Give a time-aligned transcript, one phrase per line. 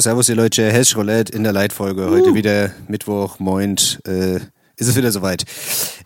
[0.00, 2.08] Servus ihr Leute, Hash Roulette in der Leitfolge.
[2.08, 4.36] Heute wieder Mittwoch, Moint, äh,
[4.76, 5.44] ist es wieder soweit.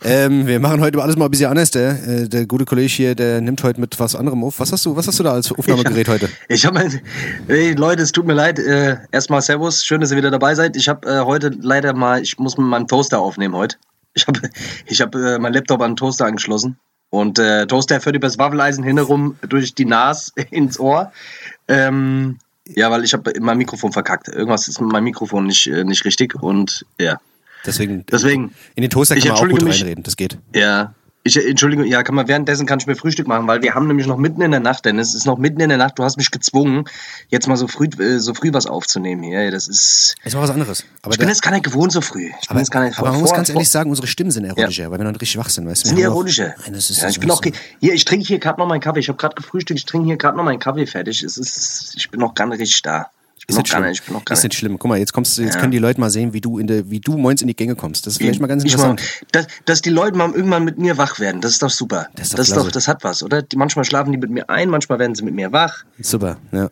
[0.03, 1.69] Ähm, wir machen heute alles mal ein bisschen anders.
[1.69, 4.59] Der, äh, der gute Kollege hier, der nimmt heute mit was anderem auf.
[4.59, 6.27] Was hast du, was hast du da als Aufnahmegerät heute?
[6.49, 7.01] Ich habe mein,
[7.47, 8.57] hey Leute, es tut mir leid.
[8.57, 10.75] Äh, erstmal Servus, schön, dass ihr wieder dabei seid.
[10.75, 13.77] Ich habe äh, heute leider mal, ich muss mit meinem Toaster aufnehmen heute.
[14.15, 14.41] Ich habe
[14.87, 16.77] ich hab, äh, mein Laptop an den Toaster angeschlossen.
[17.11, 21.11] Und äh, Toaster führt übers Waffeleisen hinherum durch die Nase ins Ohr.
[21.67, 24.27] Ähm, ja, weil ich habe mein Mikrofon verkackt.
[24.27, 27.19] Irgendwas ist mit meinem Mikrofon nicht, äh, nicht richtig und ja.
[27.65, 28.53] Deswegen, Deswegen.
[28.75, 29.79] in den Toaster Ich kann man auch gut mich.
[29.81, 30.37] reinreden, das geht.
[30.53, 30.93] Ja.
[31.25, 34.07] Ich, Entschuldigung, ja, kann man währenddessen kann ich mir Frühstück machen, weil wir haben nämlich
[34.07, 36.17] noch mitten in der Nacht, denn es ist noch mitten in der Nacht, du hast
[36.17, 36.83] mich gezwungen,
[37.29, 39.49] jetzt mal so früh, äh, so früh was aufzunehmen hier.
[39.49, 40.15] Das ist.
[40.25, 40.83] Ist mal was anderes.
[41.01, 42.25] Aber Ich bin da- jetzt gar nicht gewohnt so früh.
[42.25, 43.89] Ich bin aber, jetzt gar nicht aber man vor- muss vor- ganz ehrlich vor- sagen,
[43.89, 45.87] unsere Stimmen sind erotischer, weil wir noch richtig wach sind, weißt du?
[45.89, 46.55] sind noch- erotische.
[46.61, 48.99] Nein, das ist ja, ich bin ge- hier, ich trinke hier gerade noch meinen Kaffee.
[48.99, 51.23] Ich habe gerade gefrühstückt, ich trinke hier gerade noch meinen Kaffee fertig.
[51.23, 53.07] Es ist, ich bin noch gar nicht richtig da.
[53.47, 53.83] Ist nicht schlimm.
[53.83, 54.79] nicht, ist nicht schlimm.
[54.79, 55.59] Guck mal, jetzt kommst jetzt Ja.
[55.59, 57.75] können die Leute mal sehen, wie du in der, wie du moins in die Gänge
[57.75, 58.05] kommst.
[58.07, 59.25] Das ist vielleicht mal ganz Ich mal, interessant.
[59.33, 62.07] dass, dass die Leute mal irgendwann mit mir wach werden, das ist doch super.
[62.15, 63.41] Das ist doch das, ist doch, das hat was, oder?
[63.41, 65.83] Die, manchmal schlafen die mit mir ein, manchmal werden sie mit mir wach.
[65.99, 66.69] Super, ja.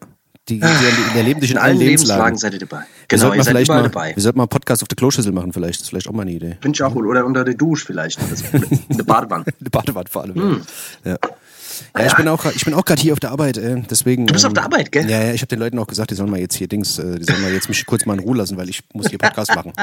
[0.50, 0.66] Die, die,
[1.14, 2.36] die erleben dich in, In allen allen Lebenslagen.
[2.36, 2.78] Lebenslagen seid ihr dabei.
[2.80, 4.16] wir Genau, sollten ihr mal seid mal, dabei.
[4.16, 5.76] wir sollten mal einen Podcast auf der Kloschüssel machen, vielleicht.
[5.76, 6.58] Das ist vielleicht auch mal eine Idee.
[6.62, 7.06] Finde ich auch cool.
[7.08, 8.18] Oder unter der Dusche vielleicht.
[8.90, 9.46] Eine Badewanne.
[9.60, 10.34] Eine Badewanne vor allem.
[10.36, 10.62] Hm.
[11.06, 11.18] Ja.
[11.98, 14.28] Ja, ich bin auch, ich bin auch gerade hier auf der Arbeit, äh, deswegen.
[14.28, 15.10] Du bist auf der Arbeit, gell?
[15.10, 17.20] Ja, ja, ich habe den Leuten auch gesagt, die sollen mal jetzt hier Dings, äh,
[17.20, 19.56] die sollen mal jetzt mich kurz mal in Ruhe lassen, weil ich muss hier Podcast
[19.56, 19.74] machen.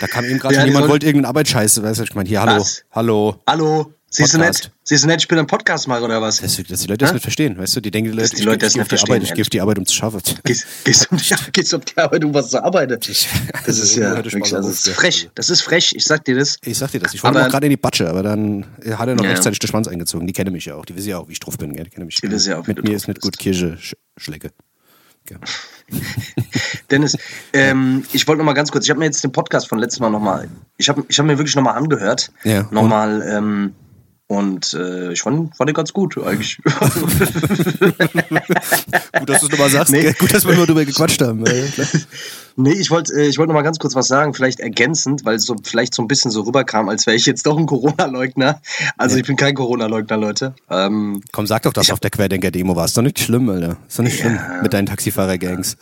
[0.00, 2.60] Da kam eben gerade Ja, jemand, wollte irgendeine Arbeitsscheiße, weißt du, ich meine, hier, hallo,
[2.60, 2.84] Was?
[2.92, 3.36] hallo.
[3.46, 4.64] Hallo, siehst du Podcast.
[4.64, 4.72] nett?
[4.84, 6.40] Siehst du nett, ich bin ein Podcastmacher oder was?
[6.40, 8.58] Dass, dass die Leute das nicht verstehen, weißt du, die denken, die Leute, die Leute
[8.58, 9.86] das ich, ich, nicht gehe auf die Arbeit, verstehen, ich gehe auf die Arbeit, um
[9.86, 10.20] zu schaffen.
[10.44, 11.18] Gehst, gehst, um,
[11.52, 12.98] gehst auf die Arbeit, um was zu arbeiten.
[13.00, 13.08] Das
[13.78, 15.30] ist ja wirklich, das ist frech.
[15.34, 16.58] Das ist frech, ich sag dir das.
[16.62, 18.66] Ich sag dir das, ich wollte auch gerade in die Batsche, aber dann
[18.96, 20.26] hat er noch rechtzeitig den Schwanz eingezogen.
[20.26, 22.06] Die kennen mich ja auch, die wissen ja auch, wie ich drauf bin, die kennen
[22.06, 22.16] mich.
[22.16, 24.50] Die wissen ja auch, Mit du mir ist nicht gut Kirche sch schlecke.
[26.90, 27.16] Dennis,
[27.52, 30.02] ähm, ich wollte noch mal ganz kurz, ich habe mir jetzt den Podcast von letztem
[30.02, 32.32] Mal noch mal, ich habe ich hab mir wirklich noch mal angehört.
[32.44, 33.74] Ja, Noch mal, ähm,
[34.28, 36.58] und äh, ich fand, fand den ganz gut eigentlich.
[39.18, 39.92] Gut, dass du es nochmal sagst.
[39.92, 40.12] Nee.
[40.18, 41.44] Gut, dass wir nur drüber gequatscht haben.
[42.58, 45.36] Nee, ich wollte äh, ich wollte noch mal ganz kurz was sagen, vielleicht ergänzend, weil
[45.36, 48.60] es so vielleicht so ein bisschen so rüberkam, als wäre ich jetzt doch ein Corona-Leugner.
[48.96, 50.54] Also ich bin kein Corona-Leugner, Leute.
[50.70, 52.92] Ähm, Komm, sag doch, dass du auf der Querdenker-Demo warst.
[52.92, 53.76] Ist doch nicht schlimm, Alter.
[53.86, 54.62] Ist doch nicht schlimm Ja.
[54.62, 55.76] mit deinen Taxifahrer-Gangs.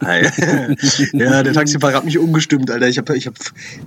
[1.12, 2.88] ja, der Taxifahrer hat mich umgestimmt, Alter.
[2.88, 3.34] Ich habe ich hab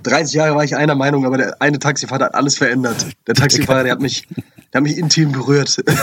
[0.03, 3.05] 30 Jahre war ich einer Meinung, aber der eine Taxifahrer hat alles verändert.
[3.27, 4.27] Der Taxifahrer, der hat mich,
[4.73, 5.83] der hat mich intim berührt.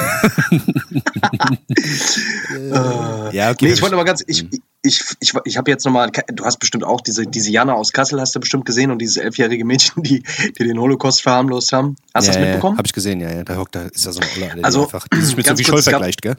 [3.32, 3.66] Ja, okay.
[3.66, 4.46] nee, ich wollte aber ganz, ich,
[4.82, 8.20] ich, ich, ich habe jetzt nochmal, du hast bestimmt auch diese, diese Jana aus Kassel
[8.20, 10.22] hast du bestimmt gesehen und dieses elfjährige Mädchen, die,
[10.58, 11.96] die den Holocaust verharmlost haben.
[12.14, 12.74] Hast du ja, das mitbekommen?
[12.76, 13.44] Ja, hab ich gesehen, ja, ja.
[13.44, 15.64] Da hockt, da ist da so ein Oller, Alter, Also, einfach, die sich mit Sophie
[15.64, 16.36] kurz, Scholl vergleicht, gell?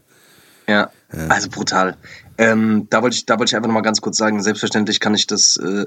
[0.68, 0.92] Ja,
[1.30, 1.98] also brutal.
[2.38, 5.14] Ähm, da wollte ich, da wollte ich einfach noch mal ganz kurz sagen, selbstverständlich kann
[5.14, 5.86] ich das, äh,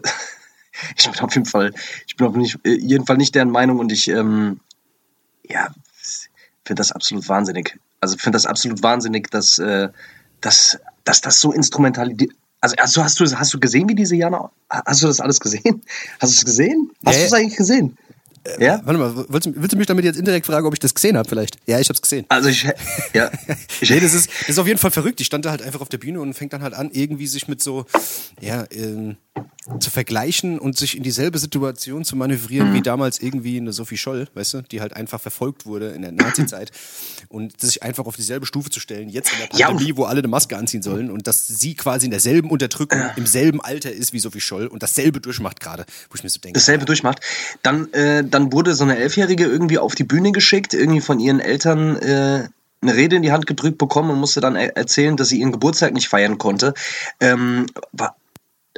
[0.97, 1.72] ich bin auf jeden Fall,
[2.06, 4.60] ich bin auf nicht, äh, jeden Fall nicht deren Meinung und ich, ähm,
[5.48, 5.69] ja,
[6.65, 7.78] finde das absolut wahnsinnig.
[8.00, 9.88] Also finde das absolut wahnsinnig, dass, äh,
[10.41, 12.32] dass, dass das so instrumentalisiert.
[12.65, 14.51] Also, also hast du hast du gesehen, wie diese Jana?
[14.71, 15.83] Hast du das alles gesehen?
[16.19, 16.91] Hast du es gesehen?
[17.05, 17.99] Hast Ja, du es eigentlich gesehen?
[18.59, 18.81] ja?
[18.85, 21.19] Warte mal, willst, du- willst du mich damit jetzt indirekt fragen, ob ich das gesehen
[21.19, 21.59] habe vielleicht?
[21.67, 22.25] Ja, ich hab's gesehen.
[22.31, 22.63] Also ich,
[23.13, 23.31] ja,
[23.83, 25.19] ich, Nee, das ist, das ist auf jeden Fall verrückt.
[25.19, 27.49] Die stand da halt einfach auf der Bühne und fängt dann halt an, irgendwie sich
[27.49, 27.85] mit so,
[28.41, 29.17] ja, ähm,
[29.81, 32.75] zu vergleichen und sich in dieselbe Situation zu manövrieren Mhm.
[32.75, 36.12] wie damals irgendwie eine Sophie Scholl, weißt du, die halt einfach verfolgt wurde in der
[36.12, 36.71] Nazi-Zeit
[37.31, 40.19] und sich einfach auf dieselbe Stufe zu stellen, jetzt in der Ja, Pandemie, wo alle
[40.19, 44.12] eine Maske anziehen sollen und dass sie quasi in derselben Unterdrückung, im selben Alter ist
[44.12, 46.59] wie Sophie Scholl und dasselbe durchmacht gerade, wo ich mir so denke.
[46.59, 47.21] dasselbe durchmacht.
[47.62, 51.41] Dann, äh, dann wurde so eine Elfjährige irgendwie auf die Bühne geschickt, irgendwie von ihren
[51.41, 52.48] Eltern äh,
[52.83, 55.53] eine Rede in die Hand gedrückt bekommen und musste dann er erzählen, dass sie ihren
[55.53, 56.75] Geburtstag nicht feiern konnte.
[57.19, 58.15] Ähm, wa-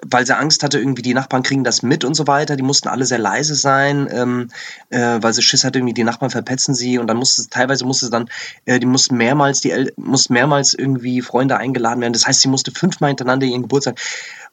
[0.05, 2.57] weil sie Angst hatte, irgendwie die Nachbarn kriegen das mit und so weiter.
[2.57, 4.51] Die mussten alle sehr leise sein, ähm,
[4.91, 8.11] äh, weil sie Schiss hatte, irgendwie die Nachbarn verpetzen sie und dann musste teilweise musste
[8.11, 8.29] dann,
[8.67, 12.13] äh, die mussten mehrmals die El mussten mehrmals irgendwie Freunde eingeladen werden.
[12.13, 13.99] Das heißt, sie musste fünfmal hintereinander ihren Geburtstag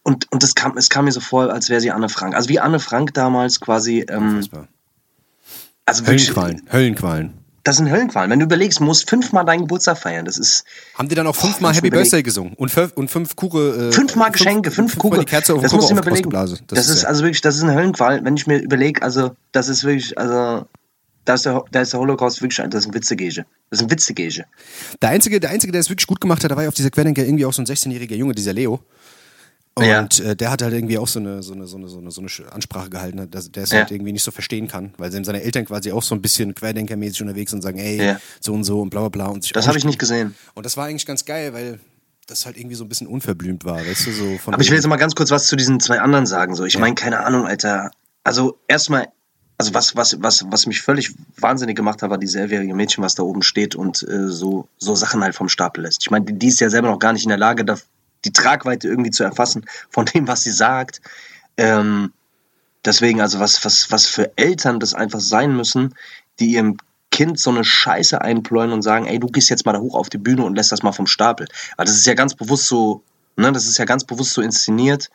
[0.03, 2.35] und und das kam es kam mir so vor, als wäre sie Anne Frank.
[2.35, 4.05] Also wie Anne Frank damals quasi.
[4.09, 4.47] Ähm,
[5.85, 7.42] also Höllenqualen, Höllenqualen.
[7.63, 8.29] Das sind Höllenqualen.
[8.29, 10.25] Wenn du überlegst, du musst fünfmal deinen Geburtstag feiern.
[10.25, 10.65] Das ist
[10.95, 11.89] Haben die dann auch fünfmal muss Happy.
[11.89, 15.25] Birthday gesungen und fünf, und fünf Kure, äh, fünfmal Geschenke, fünf fünfmal Kugeln.
[15.25, 16.25] die Kerze auf das musst du mir überlegen.
[16.35, 16.59] ausgeblasen.
[16.67, 18.23] Das, ist ja- also wirklich, das ist eine Höllenqual.
[18.23, 20.65] Wenn ich mir überlege, also das ist wirklich, also
[21.25, 23.45] da ist der, da ist der Holocaust wirklich, ein- das ist ein Witzegege.
[23.69, 24.43] Das ist ein Witzegege.
[25.01, 26.89] Der einzige, der einzige, der es wirklich gut gemacht hat, da war ja auf dieser
[26.89, 28.81] Querdenker irgendwie auch so ein 16-jähriger Junge, dieser Leo.
[29.75, 30.07] Und Ja.
[30.31, 32.21] äh, der hat halt irgendwie auch so eine, so eine, so eine, so eine, so
[32.21, 33.79] eine Ansprache gehalten, ne, dass der es Ja.
[33.79, 37.21] halt irgendwie nicht so verstehen kann, weil seine Eltern quasi auch so ein bisschen querdenkermäßig
[37.23, 38.19] unterwegs und sagen, ey, Ja.
[38.39, 39.25] so und so und bla bla bla.
[39.27, 40.35] Und sich Das habe ich nicht gesehen.
[40.53, 41.79] Und das war eigentlich ganz geil, weil
[42.27, 44.53] das halt irgendwie so ein bisschen unverblümt war, weißt du, so von.
[44.53, 46.55] Aber ich will jetzt mal ganz kurz was zu diesen zwei anderen sagen.
[46.55, 47.89] So, ich meine, keine Ahnung, Alter.
[48.23, 49.07] Also erstmal,
[49.57, 53.15] also was, was, was, was mich völlig wahnsinnig gemacht hat, war dieses elfjährige Mädchen, was
[53.15, 56.03] da oben steht und äh, so, so Sachen halt vom Stapel lässt.
[56.03, 57.77] Ich meine, die, die ist ja selber noch gar nicht in der Lage, da,
[58.25, 61.01] die Tragweite irgendwie zu erfassen von dem, was sie sagt.
[61.57, 62.13] Ähm,
[62.85, 65.95] deswegen, also was, was, was für Eltern das einfach sein müssen,
[66.39, 66.77] die ihrem
[67.11, 70.09] Kind so eine Scheiße einpläuen und sagen, ey, du gehst jetzt mal da hoch auf
[70.09, 71.47] die Bühne und lässt das mal vom Stapel.
[71.77, 73.03] Weil das ist ja ganz bewusst so,
[73.35, 75.11] ne, das ist ja ganz bewusst so inszeniert,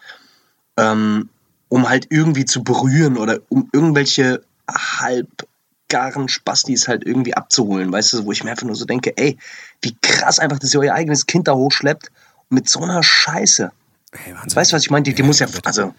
[0.77, 1.29] ähm,
[1.69, 8.25] um halt irgendwie zu berühren oder um irgendwelche halbgaren Spastis halt irgendwie abzuholen, weißt du,
[8.27, 9.37] wo ich mir einfach nur so denke, ey,
[9.83, 12.13] wie krass einfach, dass ihr euer eigenes Kind da hochschleppt
[12.49, 13.71] mit so einer Scheiße.
[14.13, 14.57] Hey, Wahnsinn.
[14.57, 15.03] weißt du, was ich meine?
[15.03, 15.95] Die, die Ja, muss ja, also,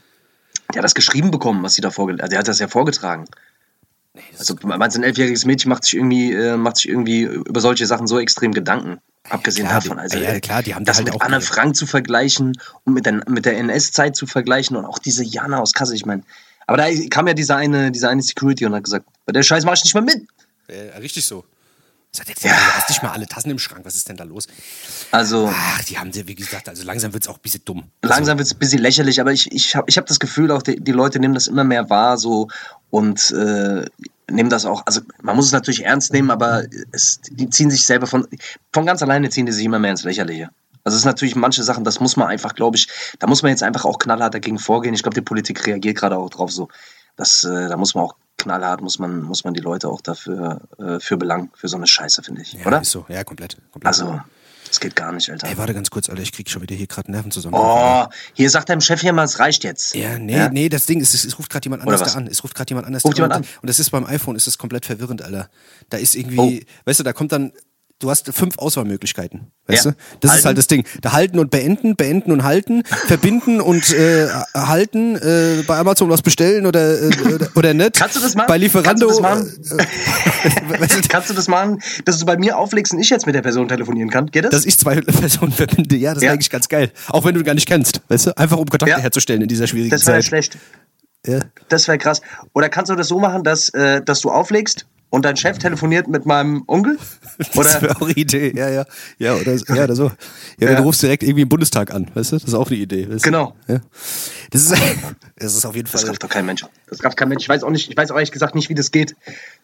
[0.74, 2.32] der hat das geschrieben bekommen, was sie da vorgelesen hat.
[2.32, 3.26] Der hat das ja vorgetragen.
[4.38, 7.86] Also, meinst du, ein elfjähriges Mädchen macht sich irgendwie, äh, macht sich irgendwie über solche
[7.86, 9.00] Sachen so extrem Gedanken.
[9.30, 10.00] Abgesehen klar, davon.
[10.00, 12.94] Also, ja, äh, klar, die haben da das halt mit Anne Frank zu vergleichen und
[12.94, 16.24] mit der, mit der NS-Zeit zu vergleichen und auch diese Jana aus Kassel, ich meine.
[16.66, 19.66] Aber da kam ja dieser eine, dieser eine Security und hat gesagt, bei der Scheiß
[19.66, 20.28] mach ich nicht mehr mit.
[20.68, 21.46] Äh, richtig so.
[22.12, 22.52] Sagt jetzt, ja.
[22.52, 24.48] du hast nicht mal alle Tassen im Schrank, was ist denn da los?
[25.12, 27.92] Also, Ach, die haben sie, wie gesagt, also langsam wird es auch ein bisschen dumm.
[28.02, 30.64] langsam wird es ein bisschen lächerlich, aber ich, ich habe ich hab das Gefühl, auch
[30.64, 32.48] die, die Leute nehmen das immer mehr wahr so
[32.90, 33.86] und äh,
[34.32, 37.86] nehmen das auch, also man muss es natürlich ernst nehmen, aber es, die ziehen sich
[37.86, 38.28] selber von,
[38.74, 40.50] von ganz alleine ziehen die sich immer mehr ins Lächerliche.
[40.84, 42.88] Also es ist natürlich manche Sachen, das muss man einfach, glaube ich,
[43.20, 44.94] da muss man jetzt einfach auch knallhart dagegen vorgehen.
[44.94, 46.70] Ich glaube, die Politik reagiert gerade auch drauf so.
[47.16, 50.62] Das, äh, da muss man auch knallhart, muss man, muss man die Leute auch dafür
[50.78, 52.54] äh, für belangen, für so eine Scheiße, finde ich.
[52.54, 52.82] Ja, oder?
[52.82, 53.58] Ist so, ja, komplett.
[53.72, 53.88] komplett.
[53.88, 54.20] Also,
[54.68, 55.48] das geht gar nicht, Alter.
[55.48, 57.56] Ey, warte ganz kurz, Alter, ich krieg schon wieder hier gerade Nerven zusammen.
[57.58, 59.96] Oh, hier sagt deinem Chef hier mal, es reicht jetzt.
[59.96, 62.28] Ja, nee, nee, das Ding ist, es, es ruft gerade jemand anders da an.
[62.28, 63.42] Es ruft gerade jemand anders Ruft da jemand an.
[63.42, 63.50] an?
[63.62, 65.50] Und das ist beim iPhone, ist das komplett verwirrend, Alter.
[65.90, 67.52] Da ist irgendwie, weißt du, da kommt dann,
[68.00, 69.92] du hast fünf Auswahlmöglichkeiten, weißt Ja.
[69.92, 69.98] du?
[70.22, 70.40] Das Halten.
[70.40, 70.86] ist halt das Ding.
[71.02, 76.22] Da halten und beenden, beenden und halten, verbinden und äh, halten, äh, bei Amazon was
[76.22, 77.10] bestellen oder, äh,
[77.56, 77.96] oder, nicht.
[77.96, 78.48] Kannst du das machen?
[78.48, 79.08] Bei Lieferando.
[79.08, 79.20] Kannst
[79.70, 79.88] du das machen?
[80.44, 83.26] äh, weißt du, Kannst du das machen, dass du bei mir auflegst und ich jetzt
[83.26, 84.28] mit der Person telefonieren kann?
[84.28, 84.52] Geht das?
[84.52, 86.30] dass ich zwei Personen verbinde, ja, das Ja.
[86.30, 86.92] ist eigentlich ganz geil.
[87.10, 88.38] Auch wenn du ihn gar nicht kennst, weißt du?
[88.38, 89.00] Einfach um Kontakte Ja.
[89.00, 90.26] herzustellen in dieser schwierigen Das wäre Zeit.
[90.26, 90.58] schlecht.
[91.28, 91.40] Ja.
[91.68, 92.22] Das wäre krass.
[92.54, 96.08] Oder kannst du das so machen, dass, äh, dass du auflegst und dein Chef telefoniert
[96.08, 96.98] mit meinem Onkel?
[97.38, 98.86] Das Oder wäre auch eine Idee, ja, ja.
[99.18, 100.12] Ja, oder, ja, oder so.
[100.60, 100.76] Ja, Ja.
[100.76, 102.36] du rufst direkt irgendwie im Bundestag an, weißt du?
[102.36, 103.10] Das ist auch eine Idee.
[103.10, 103.56] Weißt Genau.
[103.68, 103.80] Ja.
[104.52, 104.74] Das ist,
[105.38, 106.10] das ist auf jeden das Fall.
[106.10, 106.66] rafft doch kein Mensch.
[106.90, 107.44] Das rafft kein Mensch.
[107.44, 109.16] Ich weiß auch nicht, ich weiß auch ehrlich gesagt nicht, wie das geht.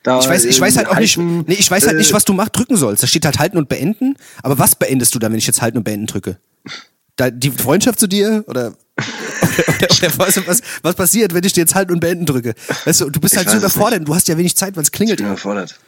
[0.03, 1.99] Da, Ich weiß, ich äh, weiß halt auch nicht, halten, nee, ich weiß halt äh,
[1.99, 3.03] nicht, was du mach, drücken sollst.
[3.03, 4.15] Da steht halt halten und beenden.
[4.41, 6.37] Aber was beendest du dann, wenn ich jetzt halten und beenden drücke?
[7.17, 8.45] Da, die Freundschaft zu dir?
[8.47, 8.73] Oder,
[9.67, 12.53] oder, oder was, was, was passiert, wenn ich dir jetzt halten und beenden drücke?
[12.85, 14.07] Weißt du, du bist Ich halt so überfordert.
[14.07, 15.17] Du hast ja wenig Zeit, weil es Ich klingelt.
[15.17, 15.33] bin immer.
[15.33, 15.79] überfordert.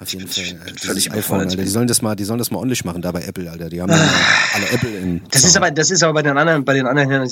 [0.00, 0.44] Auf jeden ich Fall.
[0.44, 1.50] bin äh, dieses völlig iPhone, überfordert.
[1.50, 1.62] Alter.
[1.62, 3.68] Die sollen das mal, die sollen das mal ordentlich machen da bei Apple, Alter.
[3.68, 4.08] Die haben ja
[4.54, 5.22] alle Apple in.
[5.30, 7.28] Das ist aber, das ist aber bei den anderen, bei den anderen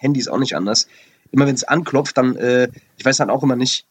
[0.00, 0.86] Handys auch nicht anders.
[1.30, 3.86] Immer wenn es anklopft, dann, äh, ich weiß dann auch immer nicht,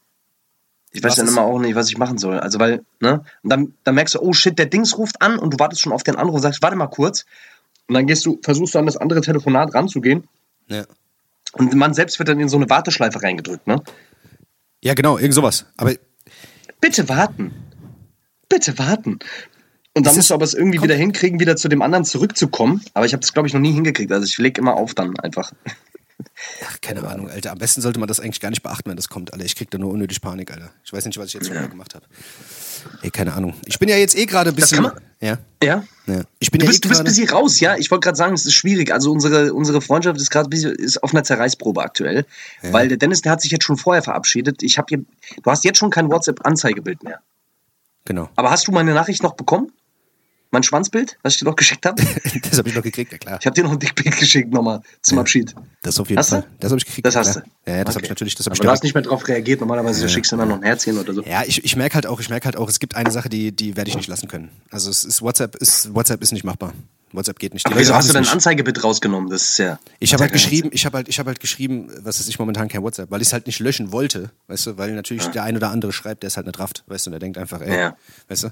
[0.92, 2.38] ich weiß Was dann immer auch nicht, was ich machen soll.
[2.40, 3.22] Also weil, ne?
[3.42, 5.92] Und dann, dann merkst du, oh shit, der Dings ruft an und du wartest schon
[5.92, 7.26] auf den Anruf und sagst, warte mal kurz.
[7.88, 10.24] Und dann gehst du, versuchst du an das andere Telefonat ranzugehen
[10.68, 10.84] Ja.
[11.52, 13.82] und man selbst wird dann in so eine Warteschleife reingedrückt, ne?
[14.82, 15.66] ja, genau, irgend sowas.
[15.76, 15.92] Aber
[16.80, 17.52] Bitte warten.
[18.48, 19.18] Bitte warten.
[19.94, 22.84] Und dann musst du aber es irgendwie wieder hinkriegen, wieder zu dem anderen zurückzukommen.
[22.94, 24.12] Aber ich habe das, glaube ich, noch nie hingekriegt.
[24.12, 25.52] Also ich leg immer auf dann einfach.
[26.66, 27.52] Ach, keine Ahnung, Alter.
[27.52, 29.44] Am besten sollte man das eigentlich gar nicht beachten, wenn das kommt, Alter.
[29.44, 30.70] Ich krieg da nur unnötig Panik, Alter.
[30.84, 31.66] Ich weiß nicht, was ich jetzt ja.
[31.66, 32.04] gemacht habe.
[33.02, 33.54] Ey, keine Ahnung.
[33.66, 34.84] Ich bin ja jetzt eh gerade ein Das bisschen.
[34.84, 35.38] kann man- Ja.
[35.62, 35.84] Ja?
[36.06, 36.22] ja.
[36.38, 37.10] Ich bin Du ja bist, eh du bist gerade.
[37.10, 37.76] busy raus, ja.
[37.76, 38.92] Ich wollte gerade sagen, es ist schwierig.
[38.92, 42.24] Also unsere, unsere Freundschaft ist gerade ist auf einer Zerreißprobe aktuell.
[42.62, 44.62] Weil der Dennis, der hat sich jetzt schon vorher verabschiedet.
[44.62, 47.20] Ich habe du hast jetzt schon kein WhatsApp-Anzeigebild mehr.
[48.04, 48.28] Genau.
[48.36, 49.70] Aber hast du meine Nachricht noch bekommen?
[50.50, 52.02] Mein Schwanzbild, was ich dir noch geschickt habe?
[52.50, 53.38] das habe ich noch gekriegt, ja klar.
[53.38, 55.54] Ich habe dir noch ein Dickbild geschickt nochmal zum Abschied.
[55.82, 56.36] Das auf jeden Hast du?
[56.36, 56.46] Fall.
[56.58, 57.06] Das habe ich gekriegt.
[57.06, 57.44] Das ja, hast klar.
[57.64, 57.70] du.
[57.70, 58.06] Ja, ja das habe Okay.
[58.06, 58.34] ich natürlich.
[58.34, 59.60] Das habe ich Aber du hast nicht mehr drauf reagiert.
[59.60, 61.22] Normalerweise schickst du immer noch ein Herzchen oder so.
[61.22, 63.52] Ja, ich, ich merke halt auch, ich merke halt auch, es gibt eine Sache, die,
[63.54, 64.50] die werde ich nicht lassen können.
[64.70, 66.72] Also es ist WhatsApp ist WhatsApp ist nicht machbar.
[67.12, 67.64] WhatsApp geht nicht.
[67.66, 68.26] Aber wieso hast du dein.
[68.26, 69.30] Anzeigebild rausgenommen?
[69.30, 69.78] Das ist ja.
[69.98, 72.38] Ich habe halt ja geschrieben, ich habe halt, ich habe halt geschrieben, was ist ich
[72.38, 75.44] momentan kein WhatsApp, weil ich es halt nicht löschen wollte, weißt du, weil natürlich der
[75.44, 77.60] ein oder andere schreibt, der ist halt nicht rafft, weißt du, und der denkt einfach,
[77.60, 77.96] ey, Ja.
[78.28, 78.48] weißt du.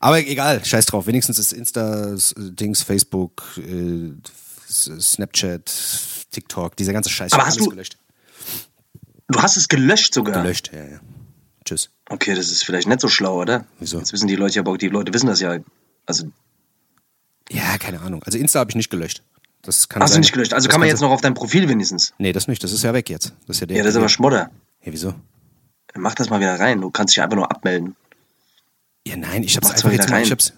[0.00, 1.06] Aber egal, scheiß drauf.
[1.06, 4.12] Wenigstens ist Insta, Dings, Facebook, äh,
[4.68, 5.72] Snapchat,
[6.30, 7.32] TikTok, dieser ganze Scheiß.
[7.32, 7.96] Aber hast du- gelöscht?
[9.28, 10.42] Du hast es gelöscht sogar.
[10.42, 11.00] Gelöscht, ja, ja.
[11.64, 11.88] Tschüss.
[12.10, 13.64] Okay, das ist vielleicht nicht so schlau, oder?
[13.78, 13.98] Wieso?
[13.98, 15.56] Jetzt wissen die Leute ja, die Leute wissen das ja.
[16.04, 16.30] Also Ja,
[17.84, 18.22] keine Ahnung.
[18.24, 19.22] Also Insta habe ich nicht gelöscht.
[19.62, 20.20] Das kann hast du sein.
[20.20, 20.52] nicht gelöscht.
[20.52, 22.12] Also Das kann man sein- jetzt noch auf dein Profil wenigstens.
[22.18, 22.62] Nee, das nicht.
[22.62, 23.32] Das ist ja weg jetzt.
[23.46, 23.76] Das ist ja der.
[23.78, 24.50] Ja, das ist aber Schmodder.
[24.82, 25.14] Ja, wieso?
[25.94, 26.80] Mach das mal wieder rein.
[26.80, 27.96] Du kannst dich einfach nur abmelden.
[29.06, 30.16] Ja, nein, ich hab's einfach jetzt wieder mal.
[30.16, 30.24] rein.
[30.24, 30.52] Ich hab's.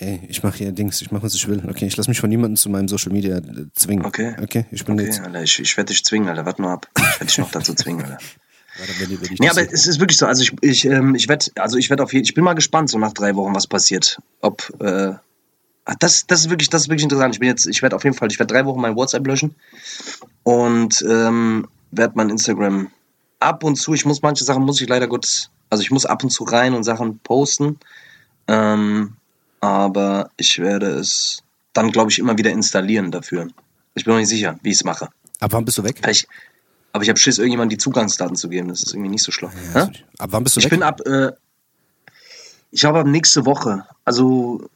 [0.00, 1.60] Ey, ich mache hier Dings, ich mache, was ich will.
[1.68, 4.04] Okay, ich lasse mich von niemandem zu meinem Social Media äh, zwingen.
[4.04, 4.36] Okay.
[4.40, 5.20] Okay, ich bin Okay, jetzt.
[5.20, 6.46] Alter, ich, ich werde dich zwingen, Alter.
[6.46, 6.88] Warte nur ab.
[6.96, 8.18] Ich werde dich noch dazu zwingen, Alter.
[8.78, 10.26] Warte, wenn wenn Nee, aber so- es ist wirklich so.
[10.26, 12.90] Also ich, ich, ähm, ich werde, also ich werde auf jeden, ich bin mal gespannt,
[12.90, 14.20] so nach drei Wochen, was passiert.
[14.40, 15.14] Ob, äh,
[15.98, 17.34] das, das ist wirklich, das ist wirklich interessant.
[17.34, 19.54] Ich bin jetzt, ich werde auf jeden Fall, ich werde drei Wochen mein WhatsApp löschen
[20.42, 22.90] und ähm, werde mein Instagram
[23.40, 26.22] ab und zu, ich muss manche Sachen muss ich leider gut, also ich muss ab
[26.22, 27.78] und zu rein und Sachen posten.
[28.46, 29.14] Ähm,
[29.60, 31.42] aber ich werde es
[31.72, 33.48] dann, glaube ich, immer wieder installieren dafür.
[33.94, 35.08] Ich bin noch nicht sicher, wie ich es mache.
[35.40, 35.98] Ab wann bist du weg?
[36.00, 36.28] Vielleicht,
[36.92, 38.68] aber ich habe Schiss, irgendjemand die Zugangsdaten zu geben.
[38.68, 39.50] Das ist irgendwie nicht so schlau.
[39.74, 39.90] Ja?
[40.18, 40.70] Ab wann bist du Ich weg?
[40.70, 41.32] bin ab, äh,
[42.70, 43.86] ich glaube ab nächste Woche.
[44.04, 44.68] Also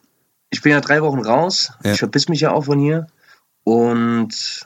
[0.53, 1.73] ich bin ja drei Wochen raus.
[1.83, 1.93] Ja.
[1.93, 3.09] Ich verpiss mich ja auch von hier.
[3.65, 4.65] Und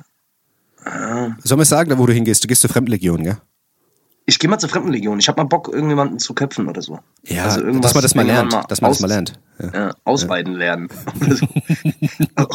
[0.84, 1.28] äh,
[1.58, 2.42] wir es sagen, da wo du hingehst?
[2.42, 3.38] Du gehst zur Fremdenlegion, gell?
[4.28, 5.18] Ich gehe mal zur Fremdenlegion.
[5.20, 6.98] Ich habe mal Bock, irgendjemanden zu köpfen oder so.
[7.24, 8.52] Ja, Also dass man das mal lernt.
[8.68, 9.38] dass man das aus- mal lernt.
[9.58, 9.70] Ja.
[9.72, 10.88] Ja, ausweiden lernen.
[11.24, 11.46] Oder so.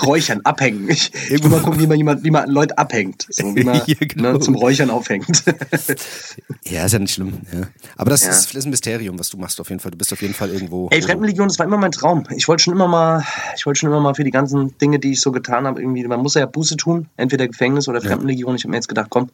[0.06, 0.88] Räuchern, abhängen.
[0.90, 3.26] Ich, ich Irgendwo- will mal gucken, wie man, jemand, wie man Leute abhängt.
[3.30, 4.34] So, wie man Ja, genau.
[4.34, 5.44] ne, zum Räuchern aufhängt.
[6.66, 7.40] ja, ist ja nicht schlimm.
[7.54, 7.62] Ja.
[7.98, 8.30] Aber das, Ja.
[8.32, 9.92] ist, das ist ein Mysterium, was du machst auf jeden Fall.
[9.92, 10.90] Du bist auf jeden Fall irgendwo.
[10.92, 12.24] Ey, Fremdenlegion, das war immer mein Traum.
[12.36, 13.24] Ich wollte schon immer mal,
[13.56, 16.06] ich wollte schon immer mal für die ganzen Dinge, die ich so getan habe, irgendwie,
[16.06, 18.56] man muss ja Buße tun, entweder Gefängnis oder Fremdenlegion.
[18.56, 19.30] Ich habe mir jetzt gedacht, komm,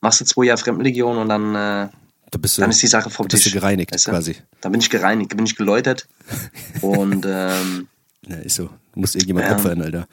[0.00, 1.88] machst du zwei Jahre Fremdenlegion und dann, äh,
[2.30, 3.52] da bist du, dann ist die Sache vom bist Tisch.
[3.52, 4.10] du gereinigt, weißt du?
[4.12, 4.36] quasi.
[4.60, 6.06] Dann bin ich gereinigt, bin ich geläutert
[6.80, 7.88] und ähm,
[8.28, 8.70] Ja, ist so.
[8.92, 9.54] Du musst irgendjemand Ja.
[9.54, 10.08] opfern, Alter.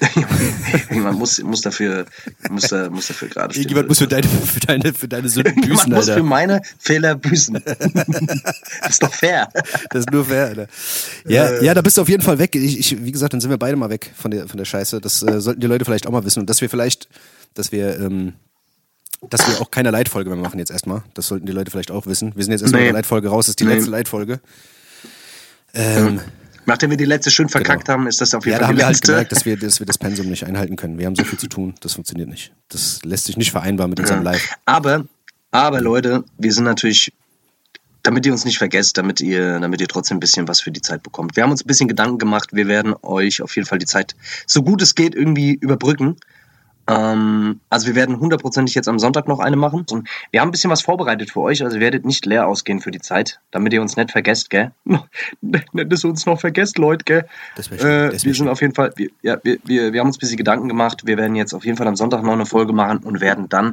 [0.90, 2.04] man muss, muss dafür,
[2.50, 3.62] muss, da, muss dafür gerade stehen.
[3.62, 7.54] Irgendjemand muss für deine, für deine, für deine Sünden büßen, muss für meine Fehler büßen.
[7.64, 9.48] das ist doch fair.
[9.90, 10.66] Das ist nur fair, Alter.
[11.26, 12.54] Ja, ja, da bist du auf jeden Fall weg.
[12.54, 15.00] Ich, ich, wie gesagt, dann sind wir beide mal weg von der, von der Scheiße.
[15.00, 16.40] Das äh, sollten die Leute vielleicht auch mal wissen.
[16.40, 17.08] Und dass wir vielleicht,
[17.54, 18.34] dass wir, ähm,
[19.28, 21.02] dass wir auch keine Leitfolge mehr machen jetzt erstmal.
[21.14, 22.32] Das sollten die Leute vielleicht auch wissen.
[22.36, 22.86] Wir sind jetzt erstmal Nee.
[22.86, 23.46] mit der Leitfolge raus.
[23.46, 23.74] Das ist die Nee.
[23.74, 24.40] letzte Leitfolge.
[25.74, 26.20] Ähm,
[26.66, 28.76] Nachdem wir die letzte schön verkackt haben, ist das auf jeden ja, da Fall haben
[28.76, 29.12] die wir halt letzte.
[29.12, 30.98] gemerkt, dass wir, dass wir das Pensum nicht einhalten können.
[30.98, 31.74] Wir haben so viel zu tun.
[31.80, 32.52] Das funktioniert nicht.
[32.68, 34.54] Das lässt sich nicht vereinbaren mit unserem Live.
[34.66, 35.04] Aber,
[35.50, 37.12] aber Leute, wir sind natürlich,
[38.02, 40.82] damit ihr uns nicht vergesst, damit ihr, damit ihr trotzdem ein bisschen was für die
[40.82, 41.34] Zeit bekommt.
[41.34, 42.50] Wir haben uns ein bisschen Gedanken gemacht.
[42.52, 44.14] Wir werden euch auf jeden Fall die Zeit,
[44.46, 46.16] so gut es geht, irgendwie überbrücken.
[46.90, 49.86] Ähm, also wir werden hundertprozentig jetzt am Sonntag noch eine machen.
[49.90, 51.62] Und wir haben ein bisschen was vorbereitet für euch.
[51.62, 54.72] Also ihr werdet nicht leer ausgehen für die Zeit, damit ihr uns nicht vergesst, gell?
[55.40, 57.26] Nicht, dass ihr uns noch vergesst, Leute, gell?
[57.56, 60.08] Das wär Äh, das wir sind auf jeden Fall, wir, ja, wir, wir, wir haben
[60.08, 61.06] uns ein bisschen Gedanken gemacht.
[61.06, 63.72] Wir werden jetzt auf jeden Fall am Sonntag noch eine Folge machen und werden dann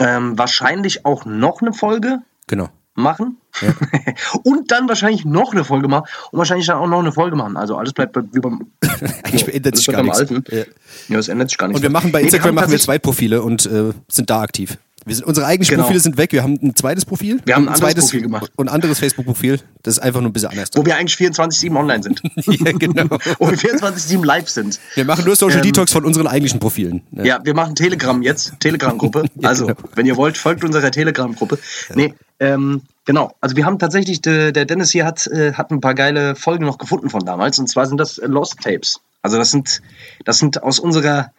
[0.00, 2.68] ähm, wahrscheinlich auch noch eine Folge Genau.
[2.94, 3.36] Machen.
[4.44, 7.56] und dann wahrscheinlich noch eine Folge machen und wahrscheinlich dann auch noch eine Folge machen.
[7.56, 8.66] Also alles bleibt bei- wie beim,
[9.24, 10.20] Eigentlich ändert sich gar beim nichts.
[10.20, 10.44] Alten.
[10.50, 10.64] Ja.
[11.08, 11.78] Ja, es ändert sich gar nichts.
[11.78, 14.40] Und wir machen bei Nee, Instagram haben machen wir zwei Profile und äh, sind da
[14.40, 14.78] aktiv.
[15.04, 15.84] Wir sind, unsere eigentlichen Genau.
[15.84, 16.32] Profile sind weg.
[16.32, 17.40] Wir haben ein zweites Profil.
[17.44, 18.52] Wir haben ein anderes zweites Profil gemacht.
[18.56, 19.60] Und ein anderes Facebook-Profil.
[19.82, 20.70] Das ist einfach nur ein bisschen anders.
[20.74, 22.22] Wo wir eigentlich 24-7 online sind.
[22.36, 23.04] ja, genau.
[23.38, 24.78] Wo wir 24-7 live sind.
[24.94, 27.02] Wir machen nur Social Ähm, Detox von unseren eigentlichen Profilen.
[27.12, 27.24] Ja.
[27.24, 29.24] Ja, wir machen Telegram jetzt, Telegram-Gruppe.
[29.42, 29.78] Also, genau.
[29.94, 31.58] wenn ihr wollt, folgt unserer Telegram-Gruppe.
[31.94, 33.34] Nee, ähm, genau.
[33.40, 36.64] Also wir haben tatsächlich, der, der Dennis hier hat, äh, hat ein paar geile Folgen
[36.64, 37.58] noch gefunden von damals.
[37.58, 39.00] Und zwar sind das Lost Tapes.
[39.22, 39.80] Also das sind,
[40.24, 41.32] das sind aus unserer,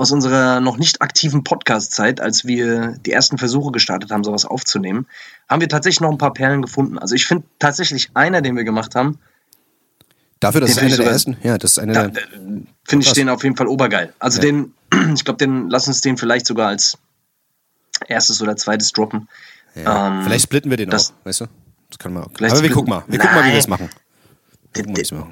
[0.00, 5.06] aus unserer noch nicht aktiven Podcast-Zeit, als wir die ersten Versuche gestartet haben, sowas aufzunehmen,
[5.48, 6.98] haben wir tatsächlich noch ein paar Perlen gefunden.
[6.98, 9.18] Also ich finde tatsächlich einer, den wir gemacht haben,
[10.40, 11.36] Dafür, dass es einer der ersten.
[11.42, 12.22] Ja, das ist einer da, der.
[12.22, 14.14] äh, finde ich den auf jeden Fall obergeil.
[14.18, 14.46] Also Ja.
[14.46, 14.72] den,
[15.14, 16.96] ich glaube, den, lass uns den vielleicht sogar als
[18.08, 19.28] erstes oder zweites droppen.
[19.74, 20.06] Ja.
[20.08, 21.26] Ähm, Vielleicht splitten wir den das- auch.
[21.26, 21.46] Weißt du?
[21.90, 22.30] Das kann man auch.
[22.30, 23.04] Aber wir gucken mal.
[23.06, 23.56] Wir gucken mal, wie wir Nein.
[23.56, 23.90] das machen.
[24.76, 24.84] Der,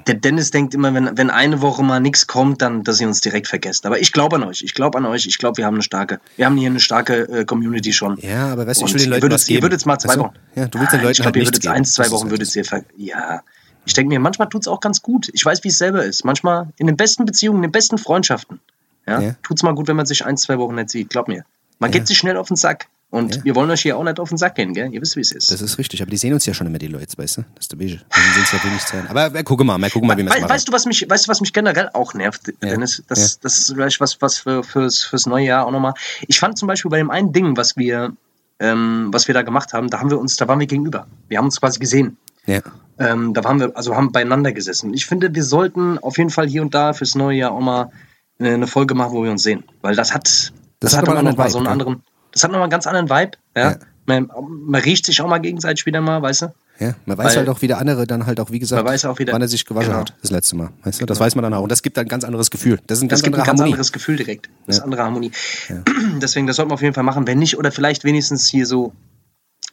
[0.05, 3.21] der Dennis denkt immer, wenn, wenn eine Woche mal nichts kommt, dann, dass ihr uns
[3.21, 3.85] direkt vergesst.
[3.85, 4.61] Aber ich glaube an euch.
[4.63, 5.25] Ich glaube an euch.
[5.27, 8.17] Ich glaube, wir haben eine starke, wir haben hier eine starke äh, Community schon.
[8.17, 9.49] Ja, aber weißt du, ich will den ihr Leuten würdet.
[9.49, 10.17] Ihr würdet mal zwei?
[10.17, 10.33] Wochen.
[10.55, 11.73] Ja, du willst den Ah, Leuten Ich glaube, halt ihr würdet geben.
[11.73, 12.55] eins, zwei Wochen halt würdet das.
[12.57, 13.41] ihr ver Ja.
[13.85, 15.29] Ich denke mir, manchmal tut's auch ganz gut.
[15.33, 16.25] Ich weiß, wie es selber ist.
[16.25, 18.59] Manchmal in den besten Beziehungen, in den besten Freundschaften.
[19.07, 19.35] Ja, Ja.
[19.41, 21.09] Tut's mal gut, wenn man sich ein, zwei Wochen nicht sieht.
[21.09, 21.45] Glaub mir.
[21.79, 22.87] Man geht sich schnell auf den Sack.
[23.11, 23.43] Und Ja.
[23.43, 24.93] wir wollen euch hier auch nicht auf den Sack gehen, gell?
[24.93, 25.49] Ihr wisst, wie es ist.
[25.49, 27.41] Das ist richtig, aber die sehen uns ja schon immer, die Leute, weißt du?
[27.55, 28.01] Das ist der Bege.
[28.09, 29.07] Dann sind es ja wenig Zahlen.
[29.07, 30.49] Aber wir gucken mal, wir gucken mal, wie wir es machen.
[30.49, 32.53] weißt du, was mich, weißt du, was mich generell auch nervt, Ja.
[32.69, 33.01] Dennis?
[33.07, 35.93] Das, das ist vielleicht was, was für, fürs, fürs neue Jahr auch nochmal.
[36.27, 38.13] Ich fand zum Beispiel bei dem einen Ding, was wir,
[38.59, 41.07] ähm, was wir da gemacht haben, da haben wir uns, da waren wir gegenüber.
[41.29, 42.17] Wir haben uns quasi gesehen.
[42.45, 42.61] ja.
[43.01, 44.93] Ähm, da waren wir, also haben beieinander gesessen.
[44.93, 47.91] Ich finde, wir sollten auf jeden Fall hier und da fürs neue Jahr auch mal
[48.39, 49.63] eine, eine Folge machen, wo wir uns sehen.
[49.81, 50.51] Weil das hat, das,
[50.81, 51.71] Das hat hat aber immer einen noch mal Vibe, so einen ne?
[51.71, 53.71] anderen, das hat nochmal einen ganz anderen Vibe, ja.
[53.71, 53.77] Ja.
[54.05, 54.27] Man,
[54.65, 56.53] man riecht sich auch mal gegenseitig wieder mal, weißt du?
[56.79, 58.91] Ja, man weiß Weil- halt auch, wie der andere dann halt auch, wie gesagt, Man
[58.93, 59.99] weiß auch wieder- wann er sich gewaschen genau.
[60.01, 60.69] hat, das letzte Mal.
[60.83, 61.61] Weißt du, das weiß man dann auch.
[61.61, 62.79] Und das gibt ein ganz anderes Gefühl.
[62.87, 63.73] Das ist ein Das ganz gibt ein ganz Harmonie.
[63.73, 64.49] anderes Gefühl direkt.
[64.65, 65.31] Das ist andere Harmonie.
[66.21, 67.27] Deswegen, das sollten wir auf jeden Fall machen.
[67.27, 68.93] Wenn nicht, oder vielleicht wenigstens hier so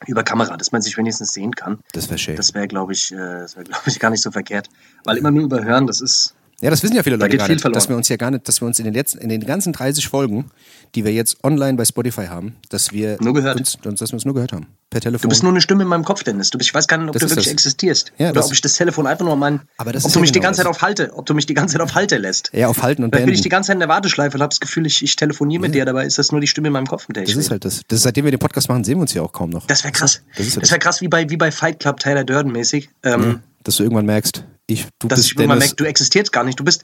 [0.07, 1.79] über Kamera, dass man sich wenigstens sehen kann.
[1.93, 2.37] Das wäre schön.
[2.37, 4.69] Das wäre, glaube ich, äh, das wäre, glaube ich, gar nicht so verkehrt.
[5.05, 6.35] Weil immer nur überhören, das ist.
[6.63, 8.49] Ja, das wissen ja viele Da Leute gar nicht, dass wir uns ja gar nicht,
[8.49, 10.51] dass wir uns in den letzten, in den ganzen 30 Folgen,
[10.95, 13.59] die wir jetzt online bei Spotify haben, dass wir Nur gehört.
[13.59, 14.67] uns, dass wir uns nur gehört haben.
[14.89, 15.23] Per Telefon.
[15.23, 16.49] Du bist nur eine Stimme in meinem Kopf, Dennis.
[16.51, 17.53] Du bist, ich weiß gar nicht, ob Das du wirklich das.
[17.53, 18.13] existierst.
[18.17, 19.61] Ja, Oder das- ob ich das Telefon einfach nur mein.
[19.77, 20.77] Aber das ob du ja mich die genau ganze Zeit das.
[20.77, 22.51] auf Halte, ob du mich die ganze Zeit auf Halte lässt.
[22.55, 24.61] ja, aufhalten und Vielleicht bin ich die ganze Zeit in der Warteschleife und habe das
[24.61, 27.09] Gefühl, ich, ich telefoniere mit dir, dabei ist das nur die Stimme in meinem Kopf,
[27.09, 27.53] mit der ich Das ist rede.
[27.53, 27.83] halt das.
[27.89, 29.67] das seitdem wir den Podcast machen, sehen wir uns ja auch kaum noch.
[29.67, 30.23] Das wäre krass.
[30.37, 32.89] Das ja das wäre krass wie bei, wie bei Fight Club Tyler Durden mäßig.
[33.03, 36.45] Ähm, Dass du irgendwann merkst, ich, du dass bist ich irgendwann merke, du existierst gar
[36.45, 36.59] nicht.
[36.59, 36.83] Du bist,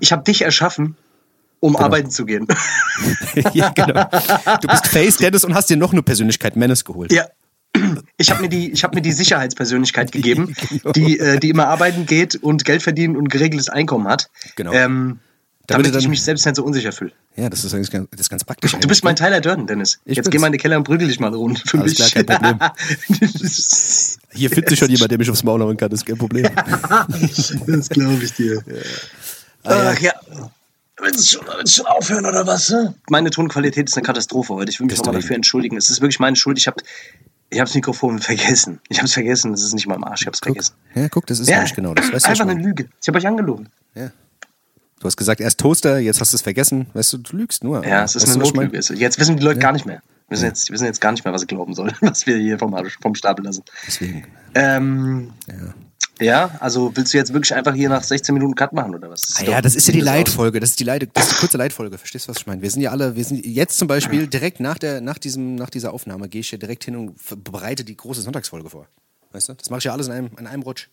[0.00, 0.96] ich habe dich erschaffen,
[1.60, 2.46] um arbeiten zu gehen.
[3.54, 4.08] ja, genau.
[4.60, 7.12] Du bist Face Dennis und hast dir noch eine Persönlichkeit Menace geholt.
[7.12, 7.26] ja.
[8.18, 10.92] Ich habe mir die, ich habe mir die Sicherheitspersönlichkeit gegeben, Genau.
[10.92, 14.30] die, äh, die immer arbeiten geht und Geld verdienen und geregeltes Einkommen hat.
[14.54, 14.72] Genau.
[14.72, 15.18] Ähm,
[15.66, 17.12] Damit damit du ich dann- mich selbst nicht so unsicher fühle.
[17.36, 18.70] Ja, das ist eigentlich ganz, das ist ganz praktisch.
[18.72, 19.18] Du eigentlich, bist mein ne?
[19.20, 19.98] Tyler Durden, Dennis.
[20.04, 20.32] Ich Jetzt bin's.
[20.32, 22.12] geh mal in den Keller und prügel dich mal eine Runde für Alles mich.
[22.14, 22.70] klar, kein
[24.32, 26.48] Hier findet sich schon jemand, der mich aufs Maul hauen kann, das ist kein Problem.
[27.66, 28.62] das glaube ich dir.
[29.64, 30.12] Ach ja.
[31.00, 32.68] Willst du, schon, willst du schon aufhören oder was?
[32.70, 32.94] ne?
[33.10, 34.70] Meine Tonqualität ist eine Katastrophe heute.
[34.70, 35.76] Ich will mich nochmal dafür entschuldigen.
[35.76, 36.56] Es ist wirklich meine Schuld.
[36.58, 36.76] Ich habe
[37.50, 38.80] ich hab das Mikrofon vergessen.
[38.88, 39.50] Ich habe es vergessen.
[39.52, 40.22] Das ist nicht mal im Arsch.
[40.22, 40.74] Ich habe es vergessen.
[40.94, 42.12] Ja, guck, das ist nämlich genau das.
[42.12, 42.88] Weißt einfach eine Lüge.
[43.02, 43.68] Ich habe euch angelogen.
[43.94, 44.10] Ja.
[45.00, 46.86] Du hast gesagt, erst Toaster, jetzt hast du es vergessen.
[46.94, 47.86] Weißt du, du lügst nur.
[47.86, 48.44] Ja, es ist weißt eine?
[48.44, 48.78] Notlüge.
[48.94, 50.02] Jetzt wissen die Leute gar nicht mehr.
[50.28, 52.36] Wir wissen, jetzt, wir wissen jetzt gar nicht mehr, was sie glauben sollen, was wir
[52.38, 53.62] hier vom, vom Stapel lassen.
[53.86, 54.24] Deswegen.
[54.54, 55.32] Ähm,
[56.20, 56.50] ja.
[56.60, 59.34] also willst du jetzt wirklich einfach hier nach 16 Minuten Cut machen oder was?
[59.36, 60.00] Ah doch- ja, das ist ja die.
[60.00, 60.60] Leitfolge.
[60.60, 61.98] Das ist die, Leit das ist die kurze Leitfolge.
[61.98, 62.62] Verstehst du, was ich meine?
[62.62, 65.68] Wir sind ja alle, wir sind jetzt zum Beispiel direkt nach, der, nach, diesem, nach
[65.70, 68.86] dieser Aufnahme, gehe ich hier direkt hin und bereite die große Sonntagsfolge vor.
[69.32, 69.54] Weißt du?
[69.54, 70.88] Das mache ich ja alles in einem, in einem Rutsch.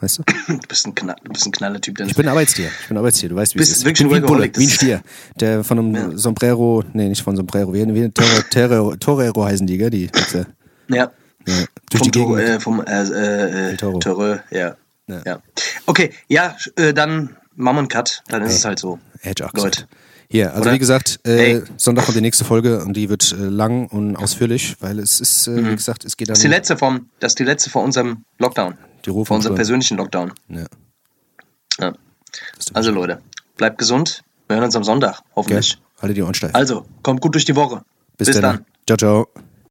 [0.00, 0.22] Weißt du?
[0.48, 2.10] Du bist ein, Knall, du bist ein Knallertyp, Dennis.
[2.12, 2.68] Ich bin ein Arbeitstier.
[2.82, 3.28] Ich bin Arbeitstier.
[3.28, 3.84] Du weißt, wie Bist es ist.
[3.84, 5.02] wirklich ich bin ein Bulle, wie ein Stier.
[5.40, 9.90] Der von einem Sombrero, nee, nicht von Sombrero, wie, wie Torero, Torero, heißen die, gell?
[9.90, 10.46] Die, Wichser.
[10.88, 11.10] Ja.
[11.46, 11.54] Ja,
[11.90, 12.50] durch vom die Toro, Gegend.
[12.50, 13.98] äh, vom äh, äh, Toro.
[13.98, 14.76] Toro, ja.
[15.06, 15.22] Ja.
[15.26, 15.42] ja.
[15.84, 18.22] Okay, ja, äh, dann machen wir einen Cut.
[18.28, 18.98] Dann ist es halt so.
[19.20, 19.70] Hätte ich auch Leute.
[19.82, 19.88] gesagt.
[20.30, 20.72] Hier, also Oder?
[20.72, 21.62] wie gesagt, äh, Hey.
[21.76, 25.46] Sonntag kommt die nächste Folge und die wird äh, lang und ausführlich, weil es ist,
[25.46, 27.68] äh, wie gesagt, es geht dann Das ist die letzte vom, das ist die letzte
[27.70, 28.74] vor unserem Lockdown.
[29.04, 30.32] Die Ruhe Vor unserem persönlichen Lockdown.
[30.48, 30.66] Ja.
[31.80, 31.92] Ja.
[32.72, 33.20] Also Leute,
[33.56, 34.22] bleibt gesund.
[34.48, 35.32] Wir hören uns am Sonntag, Gell?
[35.36, 35.78] hoffentlich.
[36.00, 36.54] Halte die Ohren steif.
[36.54, 37.84] Also, kommt gut durch die Woche.
[38.18, 38.64] Bis, dann.
[38.86, 39.28] Ciao, ciao.